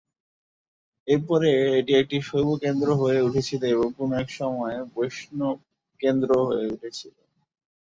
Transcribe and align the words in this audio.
এরপরে 1.07 1.49
এটি 1.79 1.93
একটি 2.01 2.17
শৈব 2.27 2.49
কেন্দ্র 2.63 2.87
হয়ে 3.01 3.23
উঠেছিল 3.27 3.61
এবং 3.73 3.87
কোনও 3.97 4.13
এক 4.21 4.29
সময়ে 4.39 4.77
বৈষ্ণব 4.93 5.57
কেন্দ্রও 5.99 6.43
হয়ে 6.49 6.65
উঠেছিল। 6.73 7.15